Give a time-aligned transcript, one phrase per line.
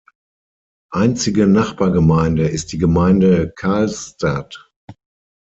[0.91, 4.71] Einzige Nachbargemeinde ist die Gemeinde Karlstad.